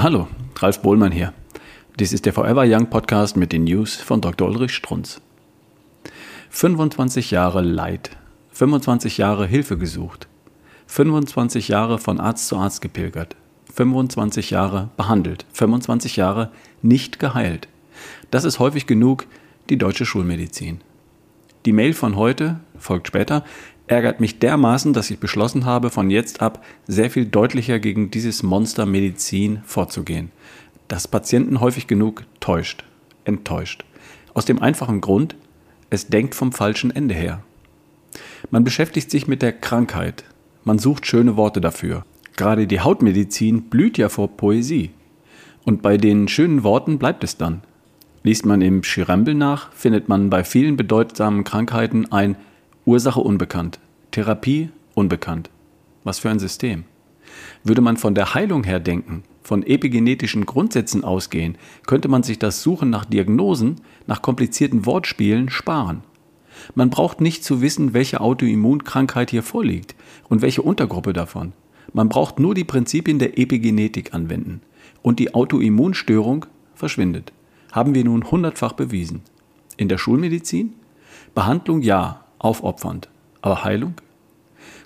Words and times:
Hallo, 0.00 0.28
Ralf 0.54 0.80
Bohlmann 0.80 1.10
hier. 1.10 1.32
Dies 1.98 2.12
ist 2.12 2.24
der 2.24 2.32
Forever 2.32 2.62
Young 2.64 2.88
Podcast 2.88 3.36
mit 3.36 3.50
den 3.50 3.64
News 3.64 3.96
von 3.96 4.20
Dr. 4.20 4.46
Ulrich 4.46 4.70
Strunz. 4.70 5.20
25 6.50 7.32
Jahre 7.32 7.62
Leid, 7.62 8.10
25 8.52 9.18
Jahre 9.18 9.44
Hilfe 9.48 9.76
gesucht, 9.76 10.28
25 10.86 11.66
Jahre 11.66 11.98
von 11.98 12.20
Arzt 12.20 12.46
zu 12.46 12.56
Arzt 12.56 12.80
gepilgert, 12.80 13.34
25 13.74 14.50
Jahre 14.50 14.90
behandelt, 14.96 15.46
25 15.52 16.14
Jahre 16.14 16.52
nicht 16.80 17.18
geheilt. 17.18 17.66
Das 18.30 18.44
ist 18.44 18.60
häufig 18.60 18.86
genug 18.86 19.26
die 19.68 19.78
deutsche 19.78 20.06
Schulmedizin. 20.06 20.80
Die 21.64 21.72
Mail 21.72 21.92
von 21.92 22.14
heute, 22.14 22.60
folgt 22.78 23.08
später, 23.08 23.42
ärgert 23.88 24.20
mich 24.20 24.38
dermaßen, 24.38 24.92
dass 24.92 25.10
ich 25.10 25.18
beschlossen 25.18 25.64
habe, 25.64 25.90
von 25.90 26.10
jetzt 26.10 26.40
ab 26.40 26.64
sehr 26.86 27.10
viel 27.10 27.26
deutlicher 27.26 27.78
gegen 27.78 28.10
dieses 28.10 28.42
Monster 28.42 28.86
Medizin 28.86 29.60
vorzugehen, 29.64 30.30
das 30.86 31.08
Patienten 31.08 31.60
häufig 31.60 31.86
genug 31.86 32.24
täuscht, 32.40 32.84
enttäuscht. 33.24 33.84
Aus 34.34 34.44
dem 34.44 34.62
einfachen 34.62 35.00
Grund, 35.00 35.34
es 35.90 36.08
denkt 36.08 36.34
vom 36.34 36.52
falschen 36.52 36.90
Ende 36.90 37.14
her. 37.14 37.42
Man 38.50 38.64
beschäftigt 38.64 39.10
sich 39.10 39.26
mit 39.26 39.42
der 39.42 39.52
Krankheit, 39.52 40.24
man 40.64 40.78
sucht 40.78 41.06
schöne 41.06 41.36
Worte 41.36 41.60
dafür. 41.60 42.04
Gerade 42.36 42.66
die 42.66 42.80
Hautmedizin 42.80 43.62
blüht 43.62 43.98
ja 43.98 44.08
vor 44.08 44.28
Poesie. 44.28 44.90
Und 45.64 45.82
bei 45.82 45.96
den 45.96 46.28
schönen 46.28 46.62
Worten 46.62 46.98
bleibt 46.98 47.24
es 47.24 47.36
dann. 47.36 47.62
Liest 48.22 48.46
man 48.46 48.60
im 48.60 48.84
Schirembel 48.84 49.34
nach, 49.34 49.72
findet 49.72 50.08
man 50.08 50.30
bei 50.30 50.44
vielen 50.44 50.76
bedeutsamen 50.76 51.44
Krankheiten 51.44 52.12
ein 52.12 52.36
Ursache 52.88 53.20
unbekannt, 53.20 53.80
Therapie 54.12 54.70
unbekannt. 54.94 55.50
Was 56.04 56.20
für 56.20 56.30
ein 56.30 56.38
System. 56.38 56.84
Würde 57.62 57.82
man 57.82 57.98
von 57.98 58.14
der 58.14 58.32
Heilung 58.32 58.64
her 58.64 58.80
denken, 58.80 59.24
von 59.42 59.62
epigenetischen 59.62 60.46
Grundsätzen 60.46 61.04
ausgehen, 61.04 61.58
könnte 61.86 62.08
man 62.08 62.22
sich 62.22 62.38
das 62.38 62.62
Suchen 62.62 62.88
nach 62.88 63.04
Diagnosen, 63.04 63.82
nach 64.06 64.22
komplizierten 64.22 64.86
Wortspielen 64.86 65.50
sparen. 65.50 66.00
Man 66.74 66.88
braucht 66.88 67.20
nicht 67.20 67.44
zu 67.44 67.60
wissen, 67.60 67.92
welche 67.92 68.22
Autoimmunkrankheit 68.22 69.32
hier 69.32 69.42
vorliegt 69.42 69.94
und 70.30 70.40
welche 70.40 70.62
Untergruppe 70.62 71.12
davon. 71.12 71.52
Man 71.92 72.08
braucht 72.08 72.40
nur 72.40 72.54
die 72.54 72.64
Prinzipien 72.64 73.18
der 73.18 73.38
Epigenetik 73.38 74.14
anwenden. 74.14 74.62
Und 75.02 75.18
die 75.18 75.34
Autoimmunstörung 75.34 76.46
verschwindet. 76.74 77.34
Haben 77.70 77.94
wir 77.94 78.04
nun 78.04 78.30
hundertfach 78.30 78.72
bewiesen. 78.72 79.20
In 79.76 79.88
der 79.88 79.98
Schulmedizin? 79.98 80.72
Behandlung 81.34 81.82
ja, 81.82 82.24
aufopfernd. 82.38 83.08
Aber 83.40 83.64
Heilung? 83.64 83.94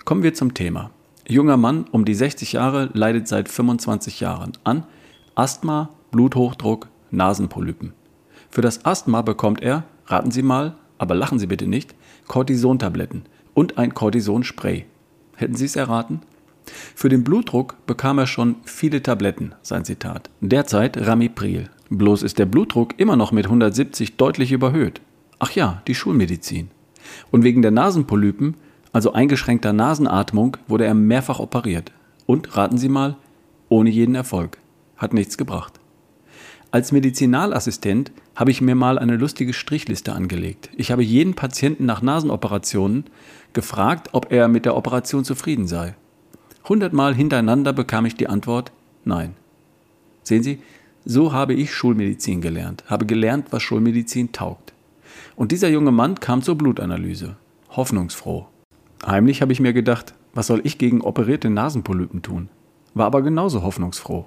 Kommen 0.05 0.23
wir 0.23 0.35
zum 0.35 0.55
Thema. 0.55 0.91
Junger 1.29 1.57
Mann 1.57 1.87
um 1.93 2.05
die 2.05 2.15
60 2.15 2.53
Jahre 2.53 2.91
leidet 2.93 3.29
seit 3.29 3.49
25 3.49 4.21
Jahren 4.21 4.53
an 4.65 4.85
Asthma, 5.35 5.91
Bluthochdruck, 6.11 6.89
Nasenpolypen. 7.11 7.93
Für 8.51 8.61
das 8.61 8.85
Asthma 8.85 9.23
bekommt 9.23 9.63
er, 9.63 9.85
raten 10.07 10.31
Sie 10.31 10.43
mal, 10.43 10.75
aber 10.99 11.15
lachen 11.15 11.39
Sie 11.39 11.47
bitte 11.47 11.67
nicht, 11.67 11.95
Cortisontabletten 12.29 13.23
und 13.55 13.79
ein 13.79 13.95
Cortisonspray. 13.95 14.85
Hätten 15.37 15.55
Sie 15.55 15.65
es 15.65 15.77
erraten? 15.77 16.21
Für 16.95 17.09
den 17.09 17.25
Blutdruck 17.25 17.77
bekam 17.87 18.19
er 18.19 18.27
schon 18.27 18.57
viele 18.65 19.03
Tabletten, 19.03 19.55
sein 19.63 19.85
Zitat. 19.85 20.31
Derzeit 20.41 20.97
Ramipril. 20.97 21.71
Bloß 21.91 22.23
ist 22.23 22.39
der 22.39 22.47
Blutdruck 22.47 22.99
immer 22.99 23.17
noch 23.17 23.33
mit 23.33 23.47
170 23.47 24.17
deutlich 24.17 24.53
überhöht. 24.53 25.01
Ach 25.39 25.51
ja, 25.53 25.83
die 25.87 25.95
Schulmedizin. 25.95 26.71
Und 27.31 27.45
wegen 27.45 27.63
der 27.63 27.71
Nasenpolypen, 27.71 28.55
also 28.93 29.13
eingeschränkter 29.13 29.73
Nasenatmung, 29.73 30.57
wurde 30.69 30.85
er 30.85 30.95
mehrfach 30.95 31.39
operiert. 31.39 31.93
Und, 32.27 32.57
raten 32.57 32.79
Sie 32.79 32.89
mal, 32.89 33.17
ohne 33.69 33.91
jeden 33.91 34.15
Erfolg. 34.15 34.59
Hat 34.97 35.15
nichts 35.15 35.39
gebracht. 35.39 35.81
Als 36.71 36.93
Medizinalassistent 36.93 38.13
habe 38.35 38.51
ich 38.51 38.63
mir 38.63 38.75
mal 38.75 38.99
eine 38.99 39.17
lustige 39.17 39.53
Strichliste 39.53 40.15
angelegt. 40.15 40.71
Ich 40.77 40.91
habe 40.91 41.03
jeden 41.03 41.35
Patienten 41.35 41.85
nach 41.85 42.01
Nasenoperationen 42.01 43.05
gefragt, 43.53 44.11
ob 44.13 44.33
er 44.33 44.49
mit 44.49 44.65
der 44.65 44.77
Operation 44.77 45.25
zufrieden 45.25 45.67
sei. 45.67 45.95
Hundertmal 46.69 47.15
hintereinander 47.15 47.73
bekam 47.73 48.07
ich 48.07 48.15
die 48.15 48.29
Antwort 48.29 48.73
Nein. 49.05 49.35
Sehen 50.23 50.43
Sie, 50.43 50.61
so 51.05 51.33
habe 51.33 51.55
ich 51.55 51.75
Schulmedizin 51.75 52.41
gelernt, 52.41 52.85
habe 52.87 53.05
gelernt, 53.05 53.49
was 53.51 53.63
Schulmedizin 53.63 54.33
taugt. 54.33 54.73
Und 55.37 55.53
dieser 55.53 55.69
junge 55.69 55.93
Mann 55.93 56.21
kam 56.21 56.43
zur 56.43 56.57
Blutanalyse. 56.57 57.37
Hoffnungsfroh. 57.71 58.47
Heimlich 59.05 59.43
habe 59.43 59.53
ich 59.53 59.61
mir 59.61 59.73
gedacht, 59.73 60.15
was 60.35 60.47
soll 60.47 60.61
ich 60.65 60.79
gegen 60.79 61.01
operierte 61.01 61.51
Nasenpolypen 61.51 62.23
tun? 62.23 62.49
War 62.95 63.07
aber 63.07 63.23
genauso 63.23 63.63
hoffnungsfroh. 63.63 64.27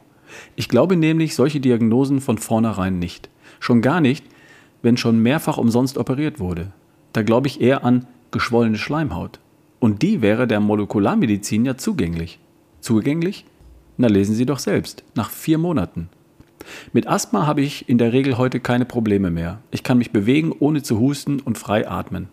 Ich 0.56 0.70
glaube 0.70 0.96
nämlich 0.96 1.36
solche 1.36 1.60
Diagnosen 1.60 2.22
von 2.22 2.38
vornherein 2.38 3.00
nicht. 3.00 3.30
Schon 3.60 3.82
gar 3.82 4.02
nicht, 4.02 4.26
wenn 4.82 4.98
schon 4.98 5.20
mehrfach 5.20 5.58
umsonst 5.58 5.98
operiert 5.98 6.40
wurde. 6.40 6.72
Da 7.14 7.24
glaube 7.24 7.48
ich 7.48 7.62
eher 7.62 7.84
an 7.84 8.08
geschwollene 8.32 8.78
Schleimhaut. 8.78 9.40
Und 9.80 10.02
die 10.02 10.22
wäre 10.22 10.48
der 10.48 10.60
Molekularmedizin 10.60 11.66
ja 11.66 11.78
zugänglich. 11.78 12.40
Zugänglich? 12.82 13.46
Na 13.98 14.08
lesen 14.08 14.36
Sie 14.36 14.46
doch 14.46 14.60
selbst, 14.60 15.04
nach 15.16 15.30
vier 15.30 15.58
Monaten. 15.58 16.10
Mit 16.94 17.08
Asthma 17.08 17.46
habe 17.46 17.62
ich 17.62 17.90
in 17.90 17.98
der 17.98 18.14
Regel 18.14 18.38
heute 18.38 18.60
keine 18.60 18.86
Probleme 18.86 19.32
mehr. 19.32 19.60
Ich 19.72 19.84
kann 19.84 19.98
mich 19.98 20.12
bewegen, 20.12 20.54
ohne 20.58 20.84
zu 20.84 21.00
husten 21.00 21.40
und 21.40 21.58
frei 21.58 21.90
atmen. 21.90 22.28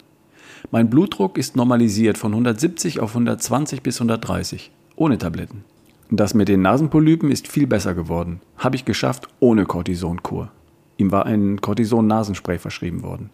Mein 0.70 0.90
Blutdruck 0.90 1.38
ist 1.38 1.56
normalisiert 1.56 2.18
von 2.18 2.32
170 2.32 3.00
auf 3.00 3.10
120 3.10 3.82
bis 3.82 3.96
130, 3.96 4.70
ohne 4.96 5.18
Tabletten. 5.18 5.64
Das 6.10 6.34
mit 6.34 6.48
den 6.48 6.62
Nasenpolypen 6.62 7.30
ist 7.30 7.48
viel 7.48 7.66
besser 7.66 7.94
geworden. 7.94 8.40
Habe 8.58 8.76
ich 8.76 8.84
geschafft 8.84 9.28
ohne 9.40 9.64
Cortisonkur. 9.64 10.50
Ihm 10.98 11.10
war 11.10 11.26
ein 11.26 11.60
Cortison-Nasenspray 11.60 12.58
verschrieben 12.58 13.02
worden. 13.02 13.30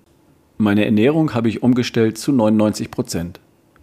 Meine 0.59 0.85
Ernährung 0.85 1.35
habe 1.35 1.49
ich 1.49 1.63
umgestellt 1.63 2.19
zu 2.19 2.33
99 2.33 2.91
Prozent. 2.91 3.41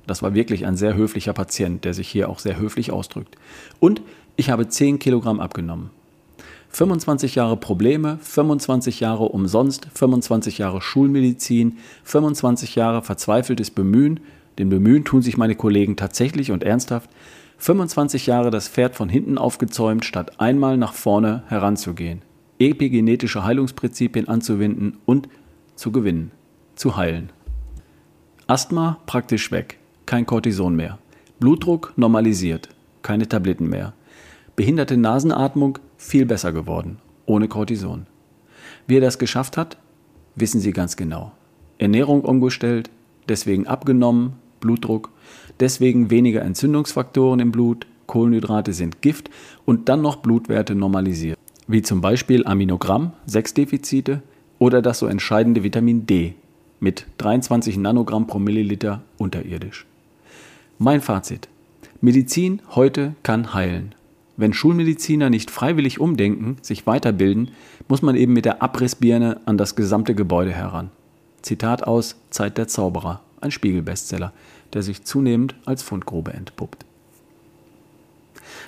Das 0.08 0.22
war 0.22 0.34
wirklich 0.34 0.66
ein 0.66 0.76
sehr 0.76 0.96
höflicher 0.96 1.34
Patient, 1.34 1.84
der 1.84 1.94
sich 1.94 2.08
hier 2.08 2.30
auch 2.30 2.40
sehr 2.40 2.58
höflich 2.58 2.92
ausdrückt. 2.92 3.36
Und 3.80 4.02
ich 4.36 4.50
habe 4.50 4.68
10 4.68 5.00
Kilogramm 5.00 5.40
abgenommen. 5.40 5.90
25 6.76 7.36
Jahre 7.36 7.56
Probleme, 7.56 8.20
25 8.22 9.00
Jahre 9.00 9.30
umsonst, 9.30 9.88
25 9.94 10.58
Jahre 10.58 10.82
Schulmedizin, 10.82 11.78
25 12.04 12.76
Jahre 12.76 13.02
verzweifeltes 13.02 13.72
Bemühen, 13.72 14.20
den 14.60 14.68
Bemühen 14.68 15.06
tun 15.06 15.22
sich 15.22 15.38
meine 15.38 15.56
Kollegen 15.56 15.96
tatsächlich 15.96 16.52
und 16.52 16.66
ernsthaft, 16.66 17.10
25 17.60 18.26
Jahre 18.26 18.52
das 18.52 18.68
Pferd 18.68 18.94
von 18.98 19.08
hinten 19.08 19.38
aufgezäumt, 19.38 20.04
statt 20.04 20.42
einmal 20.42 20.76
nach 20.76 20.92
vorne 20.92 21.44
heranzugehen, 21.48 22.24
epigenetische 22.60 23.46
Heilungsprinzipien 23.46 24.28
anzuwenden 24.28 24.98
und 25.06 25.30
zu 25.78 25.94
gewinnen, 25.94 26.32
zu 26.76 26.98
heilen. 26.98 27.30
Asthma 28.48 29.00
praktisch 29.06 29.50
weg, 29.50 29.78
kein 30.06 30.26
Cortison 30.26 30.76
mehr. 30.76 30.98
Blutdruck 31.40 31.94
normalisiert, 31.96 32.68
keine 33.02 33.30
Tabletten 33.30 33.70
mehr. 33.70 33.94
Behinderte 34.58 34.98
Nasenatmung 34.98 35.80
viel 36.06 36.26
besser 36.26 36.52
geworden, 36.52 36.98
ohne 37.26 37.48
Cortison. 37.48 38.06
Wie 38.88 38.98
er 38.98 39.02
das 39.02 39.20
geschafft 39.20 39.58
hat, 39.58 39.78
wissen 40.36 40.60
Sie 40.60 40.72
ganz 40.72 40.96
genau. 40.96 41.32
Ernährung 41.78 42.22
umgestellt, 42.22 42.90
deswegen 43.28 43.68
abgenommen, 43.68 44.34
Blutdruck, 44.60 45.12
deswegen 45.60 46.10
weniger 46.10 46.42
Entzündungsfaktoren 46.42 47.40
im 47.40 47.52
Blut, 47.52 47.88
Kohlenhydrate 48.08 48.74
sind 48.74 49.02
Gift 49.02 49.30
und 49.66 49.90
dann 49.90 50.02
noch 50.02 50.18
Blutwerte 50.18 50.76
normalisiert. 50.76 51.38
Wie 51.68 51.82
zum 51.82 52.02
Beispiel 52.02 52.46
Aminogramm, 52.46 53.14
6 53.26 53.56
Defizite 53.56 54.22
oder 54.60 54.82
das 54.82 55.00
so 55.00 55.08
entscheidende 55.08 55.64
Vitamin 55.64 56.06
D 56.06 56.36
mit 56.80 57.08
23 57.18 57.78
Nanogramm 57.78 58.28
pro 58.28 58.38
Milliliter 58.38 59.02
unterirdisch. 59.18 59.88
Mein 60.78 61.02
Fazit. 61.02 61.50
Medizin 62.02 62.62
heute 62.76 63.16
kann 63.24 63.54
heilen. 63.54 63.96
Wenn 64.38 64.54
Schulmediziner 64.54 65.30
nicht 65.30 65.50
freiwillig 65.50 66.00
umdenken, 66.00 66.58
sich 66.62 66.86
weiterbilden, 66.86 67.52
muss 67.88 68.02
man 68.02 68.16
eben 68.16 68.34
mit 68.34 68.46
der 68.46 68.62
Abrissbirne 68.62 69.40
an 69.46 69.58
das 69.58 69.76
gesamte 69.76 70.14
Gebäude 70.14 70.52
heran. 70.52 70.92
Zitat 71.42 71.84
aus 71.84 72.18
Zeit 72.32 72.58
der 72.58 72.68
Zauberer, 72.68 73.22
ein 73.40 73.52
Spiegelbestseller, 73.52 74.34
der 74.74 74.84
sich 74.84 75.04
zunehmend 75.04 75.56
als 75.66 75.84
Fundgrube 75.84 76.34
entpuppt. 76.34 76.86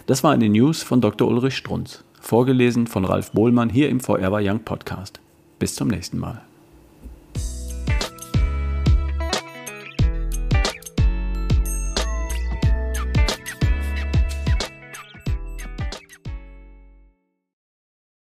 Das 0.06 0.24
war 0.24 0.31
eine 0.31 0.48
News 0.48 0.84
von 0.84 1.02
Dr. 1.02 1.28
Ulrich 1.28 1.58
Strunz, 1.58 2.04
vorgelesen 2.22 2.88
von 2.88 3.04
Ralf 3.04 3.31
Bohlmann 3.31 3.69
hier 3.69 3.90
im 3.90 4.00
Forever 4.00 4.40
Young 4.42 4.60
Podcast. 4.60 5.19
Bis 5.60 5.75
zum 5.75 5.90
nächsten 5.90 6.18
Mal. 6.18 6.46